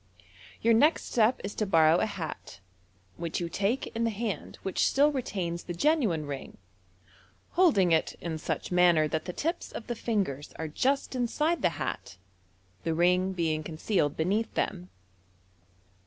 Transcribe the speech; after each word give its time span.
Your 0.63 0.73
next 0.73 1.11
step 1.11 1.39
19 1.43 1.57
to 1.57 1.65
borrow 1.67 1.97
a 1.97 2.07
hat. 2.07 2.59
which 3.17 3.39
you 3.39 3.49
take 3.49 3.85
in 3.95 4.03
the 4.03 4.09
hand 4.09 4.57
which 4.63 4.87
still 4.87 5.11
retains 5.11 5.65
the 5.65 5.75
genuine 5.75 6.25
ring 6.25 6.57
holding 7.51 7.91
it 7.91 8.15
in 8.19 8.39
such 8.39 8.71
manner 8.71 9.07
that 9.07 9.25
the 9.25 9.31
tips 9.31 9.71
of 9.71 9.85
the 9.85 9.93
fingers 9.95 10.53
are 10.57 10.67
just 10.67 11.13
inside 11.13 11.61
the 11.61 11.69
hat, 11.77 12.17
the 12.83 12.95
ring 12.95 13.33
being 13.33 13.61
concealed 13.61 14.17
beneath 14.17 14.51
them. 14.55 14.89